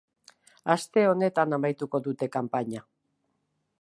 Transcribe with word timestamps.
Aste 0.75 1.03
honetan 1.09 1.53
amaituko 1.59 2.01
dute 2.07 2.31
kanpaina. 2.37 2.87